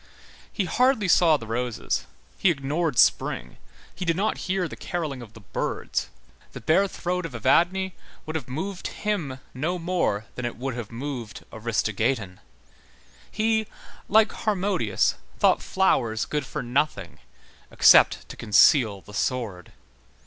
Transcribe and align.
He 0.51 0.65
hardly 0.65 1.07
saw 1.07 1.37
the 1.37 1.45
roses, 1.45 2.07
he 2.35 2.49
ignored 2.49 2.97
spring, 2.97 3.57
he 3.93 4.03
did 4.03 4.15
not 4.15 4.39
hear 4.49 4.67
the 4.67 4.75
carolling 4.75 5.21
of 5.21 5.33
the 5.33 5.41
birds; 5.41 6.09
the 6.53 6.59
bare 6.59 6.87
throat 6.87 7.23
of 7.23 7.35
Evadne 7.35 7.91
would 8.25 8.35
have 8.35 8.47
moved 8.49 8.87
him 8.87 9.37
no 9.53 9.77
more 9.77 10.25
than 10.33 10.43
it 10.43 10.57
would 10.57 10.73
have 10.73 10.89
moved 10.91 11.45
Aristogeiton; 11.53 12.39
he, 13.31 13.67
like 14.09 14.31
Harmodius, 14.31 15.17
thought 15.37 15.61
flowers 15.61 16.25
good 16.25 16.47
for 16.47 16.63
nothing 16.63 17.19
except 17.69 18.27
to 18.29 18.35
conceal 18.35 19.01
the 19.01 19.13
sword. 19.13 19.71